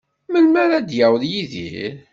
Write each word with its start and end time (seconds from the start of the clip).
Melmi 0.31 0.57
ara 0.63 0.77
d-yaweḍ 0.79 1.23
Yidir? 1.31 1.93